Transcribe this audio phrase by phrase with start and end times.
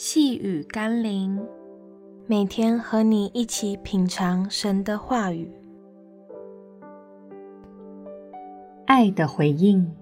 [0.00, 1.44] 细雨甘霖，
[2.28, 5.50] 每天和你一起品尝神的话语。
[8.86, 9.92] 爱的回应。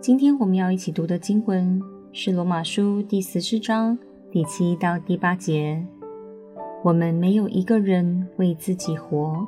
[0.00, 1.82] 今天我们要一起读的经文
[2.12, 3.98] 是《罗马书》第十四章
[4.32, 5.86] 第七到第八节。
[6.82, 9.46] 我们没有一个人为自己活，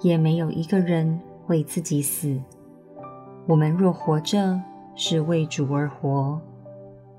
[0.00, 2.40] 也没有一个人为自己死。
[3.48, 4.60] 我们若活着，
[4.94, 6.38] 是为主而活；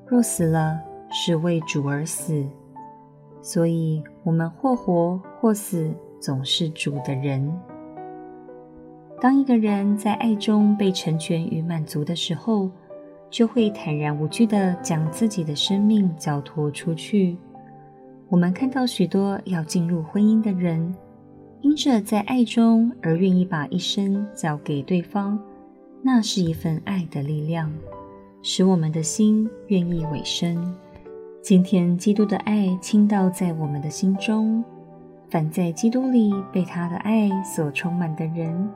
[0.06, 0.80] 若死了，
[1.10, 2.46] 是为主而死，
[3.42, 7.52] 所以我们或活或死，总是主的人。
[9.20, 12.70] 当一个人在爱中被成全与满足的时候，
[13.30, 17.38] 就会坦然无惧地将自己的生命交托出去。
[18.30, 20.94] 我们看到许多要进入婚姻的人，
[21.62, 25.40] 因着在爱中而愿意把一生交给对方，
[26.04, 27.74] 那是一份爱的力量，
[28.44, 30.76] 使我们的心愿意委身。
[31.48, 34.62] 今天，基督的爱倾倒在我们的心中，
[35.30, 38.70] 凡在基督里被他的爱所充满的人，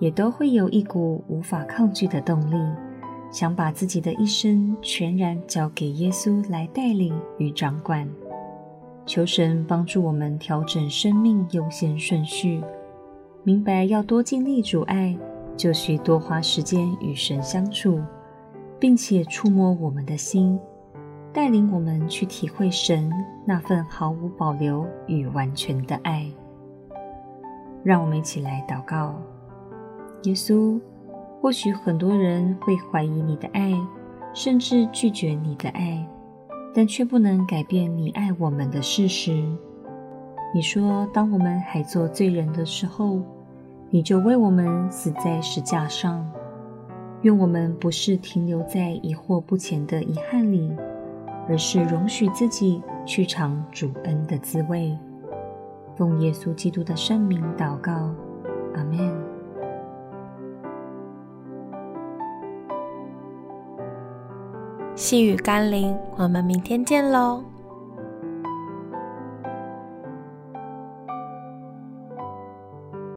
[0.00, 2.56] 也都会有一股无法抗拒的动力，
[3.30, 8.08] 想把自己的一生全然交给耶稣来带领与掌管。
[9.06, 12.60] 求神帮助我们调整生命优先顺序，
[13.44, 15.16] 明白要多经历阻碍，
[15.56, 18.00] 就需多花时间与神相处，
[18.80, 20.58] 并且触摸我们的心。
[21.38, 23.08] 带领我们去体会神
[23.44, 26.26] 那份毫无保留与完全的爱。
[27.84, 29.14] 让我们一起来祷告：
[30.24, 30.80] 耶稣，
[31.40, 33.72] 或许很多人会怀疑你的爱，
[34.34, 36.04] 甚至拒绝你的爱，
[36.74, 39.40] 但却不能改变你爱我们的事实。
[40.52, 43.20] 你说，当我们还做罪人的时候，
[43.90, 46.28] 你就为我们死在石架上。
[47.22, 50.72] 愿我们不是停留在疑惑不前的遗憾里。
[51.48, 54.96] 而是容许自己去尝主恩的滋味，
[55.96, 57.92] 奉耶稣基督的圣名祷告，
[58.74, 59.10] 阿门。
[64.94, 67.42] 细雨甘霖，我们明天见喽。